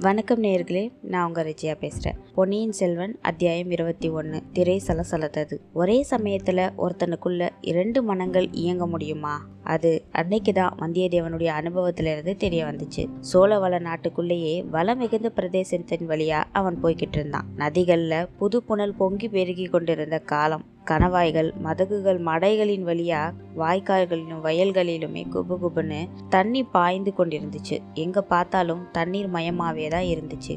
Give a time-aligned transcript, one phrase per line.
[0.00, 5.58] வணக்கம் நேர்களே நான் உங்கள் ரிஜியா பேசுகிறேன் பொன்னியின் செல்வன் அத்தியாயம் இருபத்தி ஒன்று திரை சலசலத்தது.
[5.72, 9.46] ஒரே சமயத்தில் ஒருத்தனுக்குள்ள இரண்டு மனங்கள் இயங்க முடியுமா?
[9.72, 13.02] அது அன்னைக்கு தான் வந்தியத்தேவனுடைய அனுபவத்திலிருந்து தெரிய வந்துச்சு.
[13.30, 17.48] சோழவள நாட்டுக்குள்ளேயே வளம் மிகுந்த பிரதேசத்தின் வழியா அவன் போய்கிட்டு இருந்தான்.
[17.62, 20.64] நதிகள்ல புது புனல் பொங்கி பெருகி கொண்டிருந்த காலம்.
[20.90, 23.20] கணவாய்கள் மதகுகள் மடைகளின் வழியா
[23.58, 27.78] வாய்க்கால்களிலும் வயல்களிலுமே குபு குபுன்னு தண்ணி பாய்ந்து கொண்டிருந்துச்சு.
[28.04, 30.56] எங்க பார்த்தாலும் தண்ணீர் மயமாவே தான் இருந்துச்சு.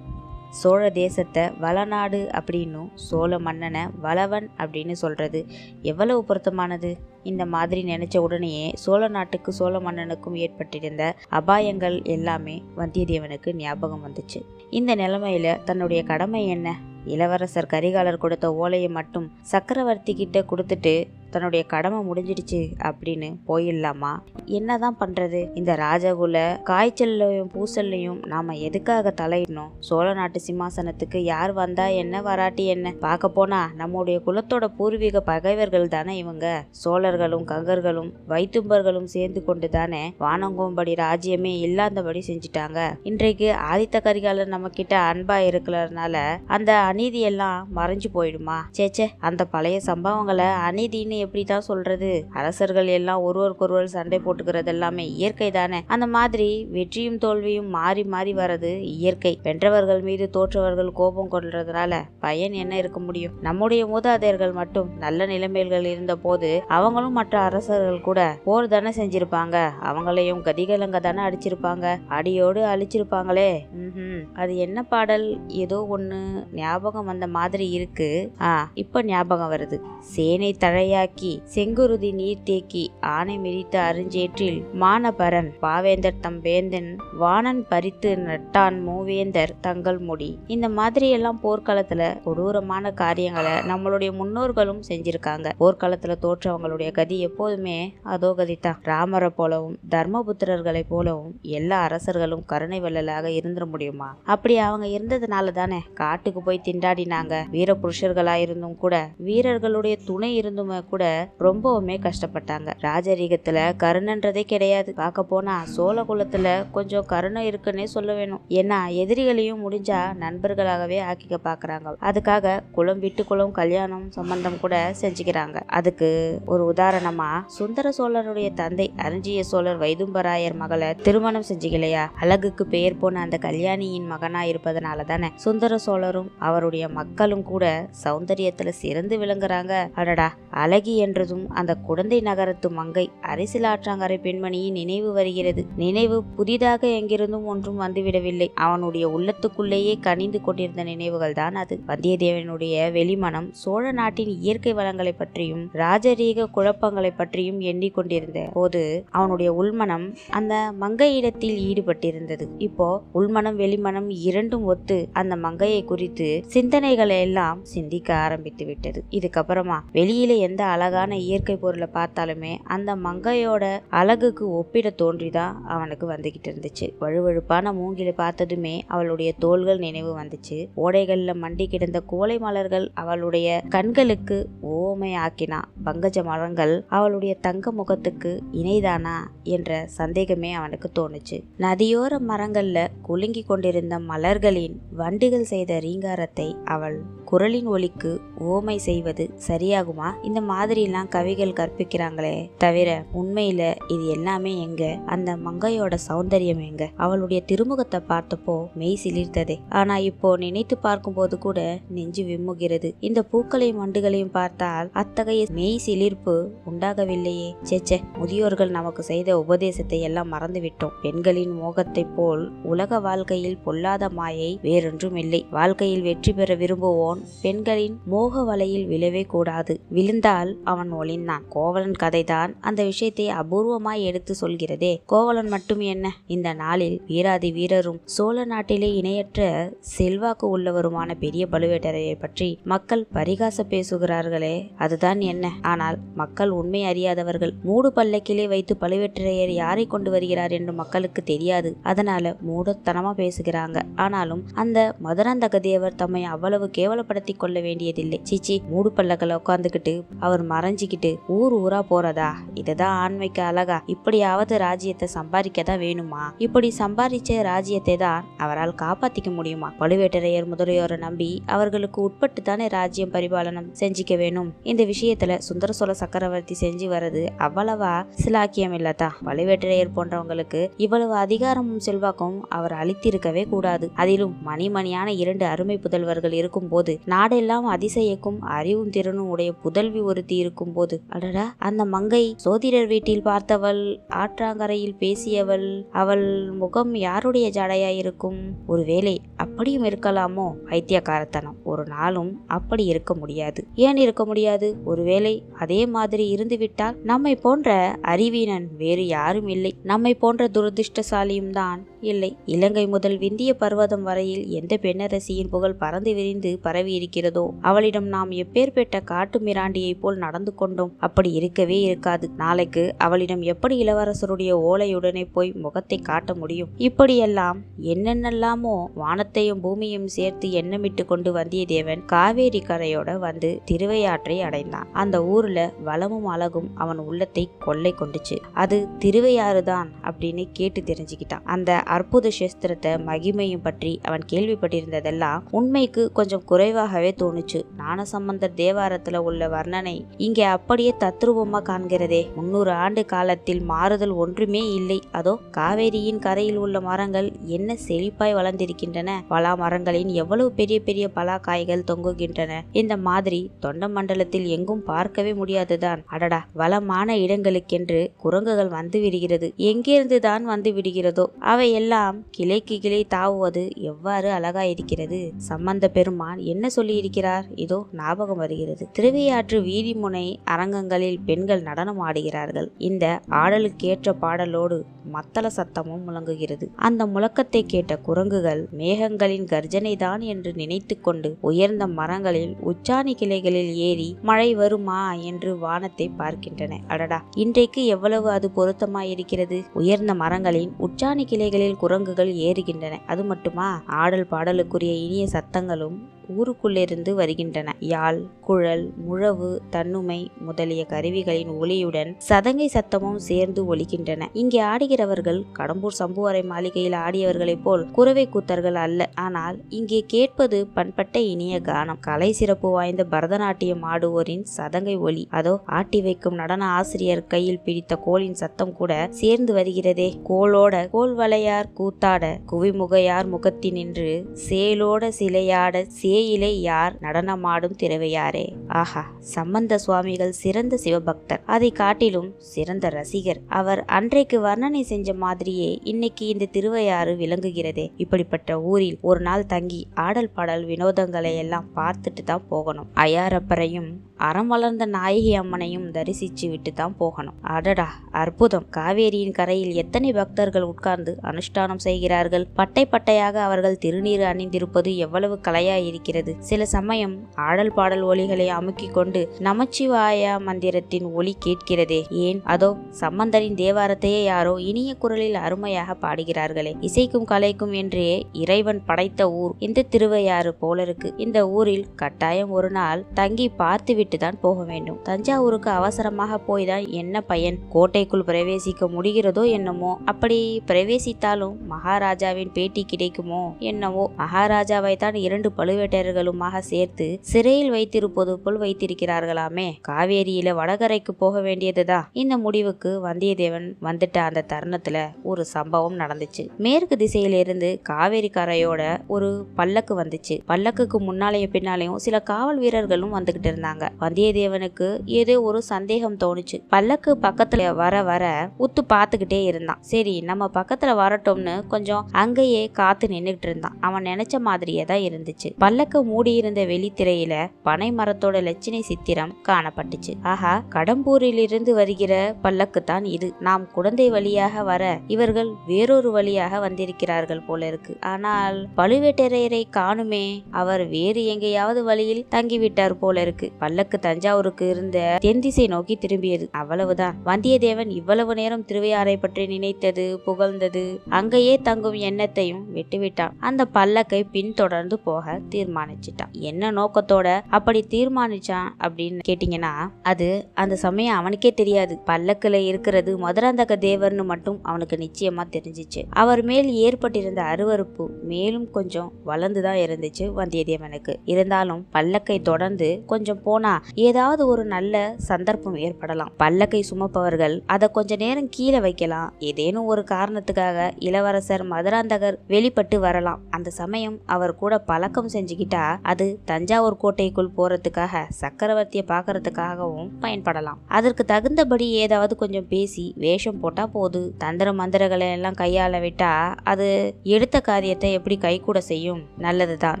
[0.50, 5.46] சோழ தேசத்தை வளநாடு அப்படின்னும் சோழ மன்னனை வளவன் அப்படின்னு சொல்கிறது
[5.82, 6.96] எவ்வளவு பொருத்தமானது?
[7.22, 14.42] இந்த மாதிரி நினைச்ச உடனேயே சோழ நாட்டுக்கு சோழ மன்னனுக்கும் ஏற்பட்டிருந்த அபாயங்கள் எல்லாமே வந்தியத்தேவனுக்கு ஞாபகம் வந்துச்சு.
[14.70, 16.76] இந்த நிலைமையில தன்னுடைய கடமை என்ன?
[17.04, 24.12] இளவரசர் கரிகாலர் கொடுத்த ஓலையை மட்டும் சக்கரவர்த்தி கிட்ட கொடுத்துட்டு தன்னுடைய கடமை முடிஞ்சிடுச்சு அப்படின்னு போயிடலாமா?
[24.58, 25.40] என்னதான் பண்றது?
[25.54, 26.38] இந்த ராஜகுல
[26.70, 29.72] காய்ச்சல்லையும் பூசல்லையும் நாம எதுக்காக தலையிடணும்?
[29.88, 32.94] சோழ நாட்டு சிம்மாசனத்துக்கு யார் வந்தா என்ன வராட்டி என்ன?
[33.00, 36.64] பார்க்க போனா நம்முடைய குலத்தோட பூர்வீக பகைவர்கள் தானே இவங்க.
[36.84, 42.78] சோழர்களும் கங்கர்களும் வைத்தும்பர்களும் சேர்ந்து கொண்டு தானே வானங்கோம்படி ராஜ்யமே இல்லாதபடி செஞ்சுட்டாங்க.
[43.02, 48.58] இன்றைக்கு ஆதித்த கரிகாலர் நம்ம கிட்ட அன்பா இருக்கிறதுனால அந்த அநீதி எல்லாம் மறைஞ்சு போயிடுமா?
[48.78, 52.10] சேச்சே அந்த பழைய சம்பவங்களை அநீதின்னு எப்படி தான் சொல்றது?
[52.32, 55.80] அரசர்கள் எல்லாம் ஒருவருக்கொருவர் சண்டை போட்டுக்கிறது எல்லாமே இயற்கை தானே.
[55.86, 59.32] அந்த மாதிரி வெற்றியும் தோல்வியும் மாறி மாறி வர்றது இயற்கை.
[59.42, 63.32] வென்றவர்கள் மீது தோற்றவர்கள் கோபம் கொள்றதுனால பயன் என்ன இருக்க முடியும்?
[63.40, 69.56] நம்முடைய மூதாதையர்கள் மட்டும் நல்ல நிலைமைகள் இருந்த போது அவங்களும் மற்ற அரசர்கள் கூட போர் தானே செஞ்சிருப்பாங்க.
[69.84, 71.96] அவங்களையும் கதிகலங்க தானே அடிச்சிருப்பாங்க.
[72.08, 73.50] அடியோடு அழிச்சிருப்பாங்களே.
[73.80, 74.22] ம்ஹும்.
[74.34, 75.26] அது என்ன பாடல்?
[75.48, 76.20] ஏதோ ஒண்ணு
[76.52, 78.10] ஞாபகம் வந்த மாதிரி இருக்கு.
[78.40, 79.78] ஆ இப்ப ஞாபகம் வருது.
[80.00, 88.16] சேனை தழையா தழையாக்கி செங்குருதி நீர் தேக்கி ஆணை மிதித்த அருஞ்சேற்றில் மானபரன் பாவேந்தர் தம் வேந்தன் வானன் பறித்து
[88.16, 90.38] நட்டான் மூவேந்தர் தங்கள் முடி.
[90.46, 95.50] இந்த மாதிரி எல்லாம் போர்க்களத்துல கொடூரமான காரியங்களை நம்மளுடைய முன்னோர்களும் செஞ்சிருக்காங்க.
[95.60, 103.64] போர்க்களத்துல தோற்றவங்களுடைய கதி எப்போதுமே அதோ கதிதான் ராமரை போலவும் தர்மபுத்திரர்களை போலவும் எல்லா அரசர்களும் கருணை வள்ளலாக இருந்துட
[103.64, 104.16] முடியுமா?
[104.24, 107.34] அப்படி அவங்க இருந்ததுனால தானே காட்டுக்கு போய் திண்டாடினாங்க.
[107.50, 111.08] வீர புருஷர்களா இருந்தும் கூட வீரர்களுடைய துணை இருந்துமே கூட கூட
[111.38, 112.68] ரொம்பவுமே கஷ்டப்பட்டாங்க.
[112.80, 114.90] ராஜரீகத்துல கருணன்றதே கிடையாது.
[114.94, 118.42] பார்க்க போனா சோழ குலத்துல கொஞ்சம் கருணை இருக்குன்னே சொல்ல வேணும்.
[118.48, 121.88] ஏன்னா எதிரிகளையும் முடிஞ்சா நண்பர்களாகவே ஆக்கிக்க பாக்குறாங்க.
[122.00, 125.56] அதுக்காக குலம் விட்டு குலம் கல்யாணம் சம்பந்தம் கூட செஞ்சுக்கிறாங்க.
[125.78, 126.08] அதுக்கு
[126.46, 132.04] ஒரு உதாரணமா சுந்தர சோழருடைய தந்தை அரிஞ்சிய சோழர் வைதும்பராயர் மகளை திருமணம் செஞ்சுக்கலையா?
[132.20, 137.64] அழகுக்கு பெயர் போன அந்த கல்யாணியின் மகனா இருப்பதனால தானே சுந்தர சோழரும் அவருடைய மக்களும் கூட
[138.04, 139.74] சௌந்தரியத்துல சிறந்து விளங்குறாங்க.
[139.94, 145.66] அடடா அழகி என்றதும் அந்த குடந்தை நகரத்து மங்கை அரசியலாற்றாங்கரை பெண்மணியின் நினைவு வருகிறது.
[145.76, 148.48] நினைவு புதிதாக எங்கிருந்தும் ஒன்றும் வந்துவிடவில்லை.
[148.54, 151.80] அவனுடைய உள்ளத்துக்குள்ளேயே கனிந்து கொண்டிருந்த நினைவுகள் தான் அது.
[151.86, 160.72] வந்தியத்தேவனுடைய வெளிமனம் சோழ நாட்டின் இயற்கை வளங்களை பற்றியும் ராஜரீக குழப்பங்களை பற்றியும் எண்ணிக்கொண்டிருந்த போது அவனுடைய உள்மனம் அந்த
[160.80, 162.46] மங்கையிடத்தில் ஈடுபட்டிருந்தது.
[162.58, 170.36] இப்போ உள்மனம் வெளிமனம் இரண்டும் ஒத்து அந்த மங்கையை குறித்து சிந்தனைகளை எல்லாம் சிந்திக்க ஆரம்பித்து விட்டது இதுக்கப்புறமா வெளியில
[170.36, 173.64] எந்த அழகான இயற்கை பொருளை பார்த்தாலுமே அந்த மங்கையோட
[173.98, 176.86] அழகுக்கு ஒப்பிட தோன்றிதான் அவனுக்கு வந்துகிட்டு இருந்துச்சு.
[177.00, 180.58] வழுவழுப்பான மூங்கிலை பார்த்ததுமே அவளுடைய தோள்கள் நினைவு வந்துச்சு.
[180.84, 184.38] ஓடைகளில் மண்டி கிடந்த கோலை மலர்கள் அவளுடைய கண்களுக்கு
[184.74, 189.16] ஓமை ஆக்கினா பங்கஜ மரங்கள் அவளுடைய தங்க முகத்துக்கு இணைதானா
[189.54, 191.38] என்ற சந்தேகமே அவனுக்கு தோணுச்சு.
[191.58, 198.10] நதியோர மரங்கள்ல குலுங்கி கொண்டிருந்த மலர்களின் வண்டுகள் செய்த ரீங்காரத்தை அவள் குரலின் ஒலிக்கு
[198.50, 200.08] ஓமை செய்வது சரியாகுமா?
[200.22, 202.32] இந்த மாதிரிலாம் கவிகள் கற்பிக்கிறாங்களே
[202.62, 202.88] தவிர
[203.18, 204.84] உண்மையில இது எல்லாமே எங்க?
[205.06, 206.84] அந்த மங்கையோட சௌந்தரியம் எங்க?
[206.96, 209.56] அவளுடைய திருமுகத்தை பார்த்தப்போ மெய் சிலிர்த்ததே.
[209.80, 211.58] ஆனா இப்போ நினைத்து பார்க்கும்போது கூட
[211.96, 212.88] நெஞ்சு விம்முகிறது.
[213.00, 216.34] இந்த பூக்களையும் மண்டுகளையும் பார்த்தால் அத்தகைய மெய் சிலிர்ப்பு
[216.72, 217.48] உண்டாகவில்லையே.
[217.70, 224.50] சேச்சே முதியோர்கள் நமக்கு செய்த உபதேசத்தை எல்லாம் மறந்து விட்டோம் பெண்களின் மோகத்தை போல் உலக வாழ்க்கையில் பொல்லாத மாயை
[224.62, 229.74] வேறொன்றும் இல்லை வாழ்க்கையில் வெற்றி பெற விரும்புவோன் பெண்களின் மோக வலையில் விழவே கூடாது.
[229.96, 232.54] விழுந்தால் அவன் ஒளிந்தான் கோவலன் கதைதான்.
[232.60, 235.02] அந்த விஷயத்தை அபூர்வமாய் எடுத்து சொல்கிறதே.
[235.06, 236.12] கோவலன் மட்டும் என்ன?
[236.26, 244.70] இந்த நாளில் வீராதி வீரரும் சோழ நாட்டிலே இணையற்ற செல்வாக்கு உள்ளவருமான பெரிய பழுவேட்டரையை பற்றி மக்கள் பரிகாச பேசுகிறார்களே
[244.76, 245.52] அதுதான் என்ன?
[245.62, 251.76] ஆனால் மக்கள் உண்மை அறியாதவர்கள் மூடு பல்லக்கிலே வைத்து பழுவேட்டரையர் யாரை கொண்டு வருகிறார் என்று மக்களுக்கு தெரியாது.
[251.82, 253.82] அதனால மூடத்தனமா பேசுகிறாங்க.
[253.96, 258.20] ஆனாலும் அந்த மதுராந்தக தேவர் தம்மை அவ்வளவு கேவலப்படுத்தி கொள்ள வேண்டியதில்லை.
[258.22, 262.30] சீச்சி மூடு பல்லக்கில் உட்காந்துக்கிட்டு அவர் மறைஞ்சிக்கிட்டு ஊர் ஊரா போறதா?
[262.54, 263.78] இதுதான் ஆண்மைக்கு அழகா.
[263.86, 266.22] இப்படியாவது ராஜ்யத்தை சம்பாதிக்க தான் வேணுமா?
[266.38, 269.72] இப்படி சம்பாதிச்ச ராஜ்யத்தை தான் அவரால் காப்பாத்திக்க முடியுமா?
[269.80, 274.54] பழுவேட்டரையர் முதலியோரை நம்பி அவர்களுக்கு உட்பட்டு தானே ராஜ்யம் பரிபாலனம் செஞ்சிக்க வேணும்?
[274.62, 277.92] இந்த விஷயத்துல சுந்தர சோழ சக்கரவர்த்தி செஞ்சு வர்றது அவ்வளவா
[278.24, 283.90] சிலாக்கியம் இல்லதா பழுவேட்டரையர் போன்றவங்களுக்கு இவ்வளவு அதிகாரமும் செல்வாக்கும் அவர் அளித்திருக்கவே கூடாது.
[283.94, 291.44] அதிலும் மணிமணியான இரண்டு அருமை புதல்வர்கள் இருக்கும்போது நாடெல்லாம் அதிசயக்கும் அறிவும் திறனும் உடைய புதல்வி ஒருத்தி இருக்கும்போது அடடா
[291.68, 293.82] அந்த மங்கை சோதிடர் வீட்டில் பார்த்தவள்
[294.16, 298.40] ஆற்றாங்கரையில் பேசியவள் அவள் முகம் யாருடைய ஜடையாயிருக்கும்?
[298.66, 300.46] ஒருவேளை அப்படியும் இருக்கலாமோ?
[300.68, 303.60] பைத்தியக்காரத்தனம் ஒரு நாளும் அப்படி இருக்க முடியாது.
[303.86, 304.68] ஏன் இருக்க முடியாது?
[304.84, 307.70] ஒருவேளை அதே மாதிரி இருந்துவிட்டால் நம்மை போன்ற
[308.02, 309.72] அறிவீனன் வேறு யாரும் இல்லை.
[309.82, 312.30] நம்மை போன்ற துரதிருஷ்டசாலியும் தான் இல்லை.
[312.46, 318.96] இலங்கை முதல் விந்திய பர்வதம் வரையில் எந்த பெண்ணரசியின் புகழ் பறந்து விரிந்து பரவி இருக்கிறதோ அவளிடம் நாம் எப்பேற்பட்ட
[319.04, 322.30] காட்டு மிராண்டியைப் போல் நடந்து கொண்டோம் அப்படி இருக்கவே இருக்காது.
[322.36, 326.70] நாளைக்கு அவளிடம் எப்படி இளவரசருடைய ஓலையுடனே போய் முகத்தை காட்ட முடியும்?
[326.76, 334.88] இப்படியெல்லாம் என்னென்னலாமோ வானத்தையும் பூமியும் சேர்த்து எண்ணமிட்டு கொண்டு வந்தியத்தேவன் காவேரி கரையோட வந்து திருவையாற்றை அடைந்தான்.
[334.92, 338.36] அந்த ஊர்ல வளமும் அழகும் அவன் உள்ளத்தை கொள்ளை கொண்டுச்சு.
[338.52, 341.44] அது திருவையாறு தான் அப்படின்னு கேட்டு தெரிஞ்சுக்கிட்டான்.
[341.44, 347.60] அந்த அற்புத சேஸ்திரத்தை மகிமையும் பற்றி அவன் கேள்விப்பட்டிருந்ததெல்லாம் உண்மைக்கு கொஞ்சம் குறைவாகவே தோணுச்சு.
[347.78, 352.22] ஞானசம்பந்தர் தேவாரத்துல உள்ள வர்ணனை இங்கே அப்படியே தத்ரூபமா காண்கிறதே.
[352.36, 354.98] முன்னூறு ஆண்டு காலத்தில் மாறுதல் ஒன்றுமே இல்லை.
[355.12, 359.10] அதோ காவேரியின் கரையில் உள்ள மரங்கள் என்ன செழிப்பாய் வளர்ந்திருக்கின்றன.
[359.28, 362.60] பலா மரங்களின் எவ்வளவு பெரிய பெரிய பலா காய்கள் தொங்குகின்றன.
[362.72, 366.02] இந்த மாதிரி தொண்ட மண்டலத்தில் எங்கும் பார்க்கவே முடியாதுதான்.
[366.06, 373.62] அடடா வளமான இடங்களுக்கென்று குரங்குகள் வந்து விடுகிறது எங்கிருந்து தான் வந்து விடுகிறதோ அவை எல்லாம் கிளைக்கு கிளை தாவுவது
[373.90, 375.20] எவ்வாறு அழகாயிருக்கிறது?
[375.50, 377.46] சம்பந்த பெருமான் என்ன சொல்லியிருக்கிறார்?
[377.64, 378.84] இதோ ஞாபகம் வருகிறது.
[378.98, 382.68] திருவையாற்று வீதி முனை அரங்கங்களில் பெண்கள் நடனம் ஆடுகிறார்கள்.
[382.78, 383.04] இந்த
[383.42, 384.78] ஆடலுக்கேற்ற பாடலோடு
[385.12, 386.70] மத்தள சத்தமும் முழங்குகிறது.
[386.76, 394.08] அந்த முழக்கத்தை கேட்ட குரங்குகள் மேகங்களின் கர்ஜனை தான் என்று நினைத்து கொண்டு உயர்ந்த மரங்களில் உச்சாணி கிளைகளில் ஏறி
[394.22, 395.12] மழை வருமா?
[395.22, 396.78] என்று வானத்தை பார்க்கின்றன.
[396.88, 397.18] அடடா!
[397.34, 399.58] இன்றைக்கு எவ்வளவு அது பொருத்தமாயிருக்கிறது?
[399.72, 402.94] உயர்ந்த மரங்களின் உச்சாணி கிளைகளில் குரங்குகள் ஏறுகின்றன.
[403.06, 403.68] அது மட்டுமா?
[403.86, 405.96] ஆடல் பாடலுக்குரிய இனிய சத்தங்களும்
[406.36, 407.74] ஊருக்குள்ளிருந்து வருகின்றன.
[407.92, 414.28] யாழ் குழல் முழவு தன்னுமை முதலிய கருவிகளின் ஒளியுடன் சதங்கை சத்தமும் சேர்ந்து ஒலிக்கின்றன.
[414.32, 419.08] இங்கே ஆடுகிறவர்கள் கடம்பூர் சம்புவரை மாளிகையில் ஆடியவர்களைப் போல் குறவை கூத்தர்கள் அல்ல.
[419.26, 422.00] ஆனால் இங்கே கேட்பது பண்பட்ட இனிய கானம்.
[422.00, 425.24] கலை சிறப்பு வாய்ந்த பரதநாட்டியம் ஆடுவோரின் சதங்கை ஒலி.
[425.30, 430.08] அதோ ஆட்டி வைக்கும் நடன ஆசிரியர் கையில் பிடித்த கோலின் சத்தம் கூட சேர்ந்து வருகிறதே.
[430.28, 434.10] கோலோட கோல் வளையார் கூத்தாட குவிமுகையார் முகத்தினின்று
[434.48, 438.44] சேலோட சிலையாட சே சேயிலை யார் நடனமாடும் திரவையாரே
[438.80, 439.02] ஆஹா
[439.34, 441.42] சம்பந்த சுவாமிகள் சிறந்த சிவபக்தர்.
[441.54, 443.40] அதை காட்டிலும் சிறந்த ரசிகர்.
[443.58, 447.86] அவர் அன்றைக்கு வர்ணனை செஞ்ச மாதிரியே இன்னைக்கு இந்த திருவையாறு விளங்குகிறதே.
[448.04, 452.90] இப்படிப்பட்ட ஊரில் ஒரு நாள் தங்கி ஆடல் பாடல் வினோதங்களை எல்லாம் பார்த்துட்டு தான் போகணும்.
[453.06, 453.90] ஐயாரப்பரையும்
[454.28, 457.38] அறம் வளர்ந்த நாயகி அம்மனையும் தரிசிச்சு விட்டு தான் போகணும்.
[457.54, 457.88] அடடா
[458.20, 458.66] அற்புதம்.
[458.76, 462.46] காவேரியின் கரையில் எத்தனை பக்தர்கள் உட்கார்ந்து அனுஷ்டானம் செய்கிறார்கள்?
[462.60, 467.16] பட்டை பட்டையாக அவர்கள் திருநீர் அணிந்திருப்பது எவ்வளவு கலையா இருக்கிறது சில சமயம்
[467.48, 471.98] ஆடல் பாடல் ஒலிகளை அமுக்கிக் கொண்டு நமச்சிவாய மந்திரத்தின் ஒளி கேட்கிறதே.
[472.26, 472.38] ஏன்?
[472.44, 472.68] அதோ
[473.00, 476.72] சம்பந்தரின் தேவாரத்தையே யாரோ இனிய குரலில் அருமையாக பாடுகிறார்களே.
[476.80, 481.10] இசைக்கும் கலைக்கும் என்றே இறைவன் படைத்த ஊர் இந்த திருவையாறு போல இருக்கு.
[481.16, 484.98] இந்த ஊரில் கட்டாயம் ஒரு நாள் தங்கி பார்த்துவிட்டு தான் போக வேண்டும்.
[485.02, 487.60] தஞ்சாவூருக்கு அவசரமாக போய் தான் என்ன பயன்?
[487.68, 489.92] கோட்டைக்குள் பிரவேசிக்க முடிகிறதோ என்னமோ?
[490.04, 494.06] அப்படி பிரவேசித்தாலும் மகாராஜாவின் பேட்டி கிடைக்குமோ என்னவோ?
[494.18, 499.66] மகாராஜாவை தான் இரண்டு பழுவேட்டையர்களுமாக சேர்த்து சிறையில் வைத்திருப்பது போல் வைத்திருக்கிறார்களாமே?
[499.88, 506.42] காவேரியில வடகரைக்கு போக வேண்டியதுதான் இந்த முடிவுக்கு வந்தியத்தேவன் வந்துட்ட அந்த தருணத்துல ஒரு சம்பவம் நடந்துச்சு.
[506.58, 510.34] மேற்கு திசையிலிருந்து காவேரி கரையோட ஒரு பல்லக்கு வந்துச்சு.
[510.48, 513.84] பல்லக்குக்கு முன்னாலேயும் பின்னாலேயும் சில காவல் வீரர்களும் வந்துகிட்டு இருந்தாங்க.
[514.00, 516.56] வந்தியத்தேவனுக்கு ஏதோ ஒரு சந்தேகம் தோணுச்சு.
[516.68, 518.24] பல்லக்கு பக்கத்துல வர வர
[518.58, 519.82] உத்து பார்த்துக்கிட்டே இருந்தான்.
[519.92, 523.76] சரி நம்ம பக்கத்துல வரட்டும்னு கொஞ்சம் அங்கேயே காத்து நின்னுகிட்டு இருந்தான்.
[523.80, 525.50] அவன் நினைச்ச மாதிரியே தான் இருந்துச்சு.
[525.58, 530.12] பல்லக்கு மூடியிருந்த வெளித்திரையில பனை மரத்தோட லட்சணை சித்திரம் காணப்பட்டுச்சு.
[530.22, 533.32] ஆஹா கடம்பூரிலிருந்து வருகிற பல்லக்கு தான் இது.
[533.40, 537.96] நாம் குழந்தை வழியாக வர இவர்கள் வேறொரு வழியாக வந்திருக்கிறார்கள் போல இருக்கு.
[538.00, 543.52] ஆனால் பழுவேட்டரையரை காணுமே அவர் வேறு எங்கேயாவது வழியில் தங்கிவிட்டார் போல இருக்கு.
[543.58, 547.16] பல்லக்கு தஞ்சாவூருக்கு இருந்த தென்திசை நோக்கி திரும்பியது அவ்வளவுதான்.
[547.24, 553.34] வந்தியத்தேவன் இவ்வளவு நேரம் திருவையாறை பற்றி நினைத்தது புகழ்ந்தது அங்கேயே தங்கும் எண்ணத்தையும் விட்டுவிட்டான்.
[553.38, 556.32] அந்த பல்லக்கை பின்தொடர்ந்து போக தீர்மானிச்சிட்டான்.
[556.50, 557.80] என்ன நோக்கத்தோட அப்படி
[558.26, 561.98] தீர்மானிச்சான் அப்படின்னு கேட்டிங்கன்னா அது அந்த சமயம் அவனுக்கே தெரியாது.
[561.98, 566.02] பல்லக்கில் இருக்கிறது மதுராந்தக தேவர்னு மட்டும் அவனுக்கு நிச்சயமா தெரிஞ்சிச்சு.
[566.10, 571.14] அவர் மேல் ஏற்பட்டிருந்த அருவருப்பு மேலும் கொஞ்சம் வளர்ந்துதான் இருந்துச்சு வந்தியத்தேவனுக்கு.
[571.24, 576.32] இருந்தாலும் பல்லக்கை தொடர்ந்து கொஞ்சம் போனா ஏதாவது ஒரு நல்ல சந்தர்ப்பம் ஏற்படலாம்.
[576.38, 579.32] பல்லக்கை சுமப்பவர்கள் அதை கொஞ்ச நேரம் கீழே வைக்கலாம்.
[579.38, 583.40] ஏதேனும் ஒரு காரணத்துக்காக இளவரசர் மதுராந்தகர் வெளிப்பட்டு வரலாம்.
[583.50, 590.80] அந்த சமயம் அவர் கூட பழக்கம் செஞ்சுக்கிட்டா அது தஞ்சாவூர் கோட்டைக்குள் போறதுக்காக சக்கரவர்த்தியை பார்க்கறதுக்காகவும் பயன்படலாம்.
[590.86, 597.60] அதற்கு தகுந்தபடி ஏதாவது கொஞ்சம் பேசி வேஷம் போட்டா போது தந்திர மந்திரங்களை எல்லாம் கையாள விட்டா அது எடுத்த
[597.60, 599.22] காரியத்தை எப்படி கைகூட செய்யும்?
[599.38, 600.00] நல்லதுதான்.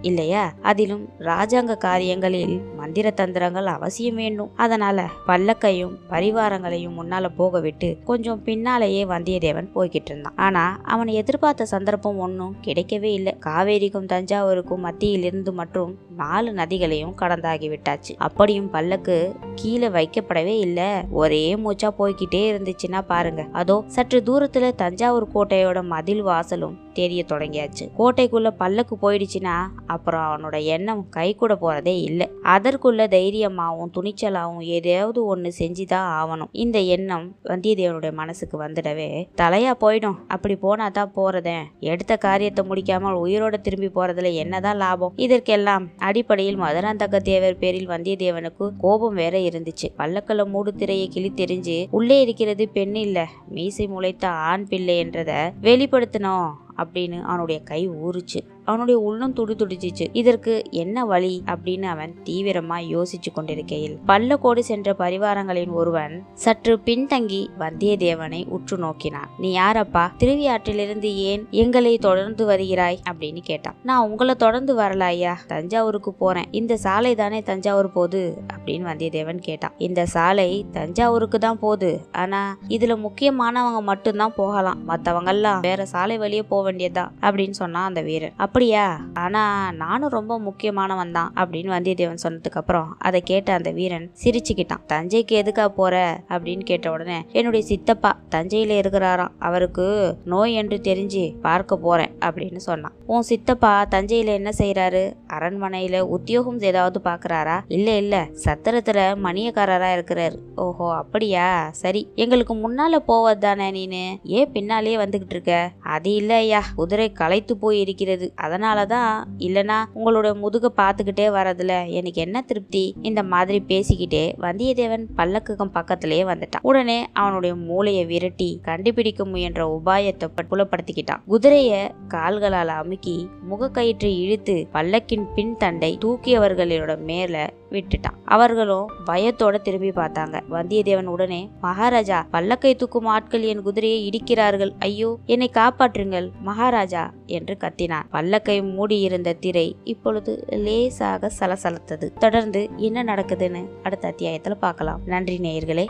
[0.00, 0.52] இல்லையா?
[0.62, 4.50] அதிலும் ராஜாங்க காரியங்களில் மந்திர தந்திரங்கள் அவசியம் வேண்டும்.
[4.56, 10.36] அதனால பல்லக்கையும் பரிவாரங்களையும் முன்னால போக விட்டு கொஞ்சம் பின்னாலேயே வந்தியத்தேவன் போய்கிட்டு இருந்தான்.
[10.36, 13.36] ஆனா அவன் எதிர்பார்த்த சந்தர்ப்பம் ஒன்றும் கிடைக்கவே இல்லை.
[13.40, 19.16] காவேரிக்கும் தஞ்சாவூருக்கும் மத்தியில் இருந்து மற்றும் நாலு நதிகளையும் கடந்தாகிவிட்டார் விட்டாச்சு அப்படியும் பல்லக்கு
[19.54, 20.90] கீழே வைக்கப்படவே இல்லை.
[21.10, 23.42] ஒரே மூச்சா போய்கிட்டே இருந்துச்சுன்னா பாருங்க.
[23.52, 27.84] அதோ சற்று தூரத்துல தஞ்சாவூர் கோட்டையோட மதில் வாசலும் தெரிய தொடங்கியாச்சு.
[27.98, 29.54] கோட்டைக்குள்ள பல்லக்கு போயிடுச்சுன்னா
[29.86, 32.26] அப்புறம் அவனோட எண்ணம் கை கூட போறதே இல்லை.
[32.44, 39.08] அதற்குள்ள தைரியமாகவும் துணிச்சலாகவும் ஏதாவது ஒண்ணு செஞ்சுதான் ஆகணும் இந்த எண்ணம் வந்தியத்தேவனுடைய மனசுக்கு வந்துடவே
[39.42, 40.18] தலையா போயிடும்.
[40.28, 41.58] அப்படி போனா தான் போறதே.
[41.80, 45.14] எடுத்த காரியத்தை முடிக்காமல் உயிரோட திரும்பி போறதுல என்னதான் லாபம்?
[45.16, 49.88] இதற்கெல்லாம் அடிப்படையில் மதுராந்தக தேவர் பேரில் வந்தியத்தேவனுக்கு கோபம் வேற இருந்துச்சு.
[49.98, 53.28] பல்லக்கல மூடு திரையை கிழித்தெறிஞ்சு உள்ளே இருக்கிறது பெண் இல்ல.
[53.48, 56.50] மீசை முளைத்த ஆண் பிள்ளை என்றத வெளிப்படுத்தணும்.
[56.76, 58.40] அப்படின்னு அவனுடைய கை ஊறுச்சு.
[58.64, 60.08] அவனுடைய உள்ளம் துடி துடிச்சிச்சு.
[60.12, 61.42] இதற்கு என்ன வழி?
[61.46, 69.28] அப்படின்னு அவன் தீவிரமா யோசிச்சு கொண்டிருக்கையில் பல்லக்கோடு சென்ற பரிவாரங்களின் ஒருவன் சற்று பின்தங்கி வந்தியத்தேவனை உற்று நோக்கினான்.
[69.38, 70.10] நீ யாரப்பா?
[70.18, 72.98] திருவியாற்றிலிருந்து ஏன் எங்களை தொடர்ந்து வருகிறாய்?
[73.10, 73.74] அப்படின்னு கேட்டான்.
[73.82, 75.38] நான் உங்களை தொடர்ந்து வரல ஐயா.
[75.46, 76.44] தஞ்சாவூருக்கு போறேன்.
[76.50, 78.38] இந்த சாலை தானே தஞ்சாவூர் போகுது?
[78.56, 79.72] அப்படின்னு வந்தியத்தேவன் கேட்டான்.
[79.78, 82.00] இந்த சாலை தஞ்சாவூருக்கு தான் போகுது.
[82.12, 84.88] ஆனா இதுல முக்கியமானவங்க மட்டும்தான் போகலாம்.
[84.88, 89.00] மற்றவங்கெல்லாம் வேற சாலை வழியே போக வேண்டியதுதான் அப்படின்னு சொன்னான் அந்த வீரன் அப்படியா?
[89.14, 94.82] ஆனா நானும் ரொம்ப முக்கியமானவன் தான் அப்படின்னு வந்தியத்தேவன் சொன்னதுக்கு அப்புறம் அதை கேட்ட அந்த வீரன் சிரிச்சுக்கிட்டான்.
[94.88, 96.20] தஞ்சைக்கு எதுக்கா போற?
[96.28, 99.28] அப்படின்னு கேட்ட உடனே என்னுடைய சித்தப்பா தஞ்சையில இருக்கிறாராம்.
[99.38, 102.92] அவருக்கு நோய் என்று தெரிஞ்சு பார்க்க போறேன் அப்படின்னு சொன்னான்.
[103.06, 107.60] உன் சித்தப்பா தஞ்சையில என்ன செய்யறாரு அரண்மனையில உத்தியோகம் ஏதாவது பாக்குறாரா?
[107.68, 108.28] இல்ல இல்ல.
[108.44, 110.36] சத்திரத்துல மணியக்காரரா இருக்கிறாரு.
[110.56, 111.68] ஓஹோ அப்படியா?
[111.70, 112.08] சரி.
[112.14, 114.16] எங்களுக்கு முன்னால போவது தானே நீனு?
[114.24, 115.70] ஏன் பின்னாலேயே வந்துகிட்டு இருக்க?
[115.82, 119.12] அது இல்ல ஐயா குதிரை களைத்து போய் இருக்கிறது அதனாலதான்
[119.46, 122.82] இல்லனா உங்களோட முதுக பார்த்துக்கிட்டே வரதுல எனக்கு என்ன திருப்தி?
[123.02, 126.66] இந்த மாதிரி பேசிக்கிட்டே வந்தியத்தேவன் பல்லக்குகம் பக்கத்திலேயே வந்துட்டான்.
[126.70, 131.24] உடனே அவனுடைய மூளையை விரட்டி கண்டுபிடிக்க முயன்ற உபாயத்தை புலப்படுத்திக்கிட்டான்.
[131.28, 131.72] குதிரைய
[132.08, 133.16] கால்களால் அமுக்கி
[133.50, 138.18] முகக்கயிற்றை இழுத்து பல்லக்கின் பின் தண்டை தூக்கியவர்களோட மேல விட்டுட்டான்.
[138.34, 140.36] அவர்களும் பயத்தோட திரும்பி பார்த்தாங்க.
[140.56, 144.72] வந்தியத்தேவன் உடனே மகாராஜா பல்லக்கை தூக்கும் ஆட்கள் என் குதிரையை இடிக்கிறார்கள்.
[144.78, 146.28] ஐயோ என்னை காப்பாற்றுங்கள்.
[146.42, 152.06] மகாராஜா என்று கத்தினான் பல்லக்கை மூடியிருந்த திரை இப்பொழுது லேசாக சலசலத்தது.
[152.18, 155.00] தொடர்ந்து என்ன நடக்குதுன்னு அடுத்த அத்தியாயத்துல பார்க்கலாம்.
[155.04, 155.86] நன்றி நேயர்களே.